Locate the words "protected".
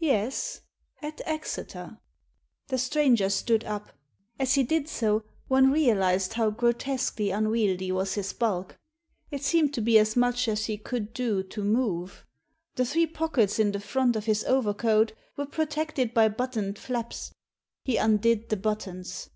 15.44-16.14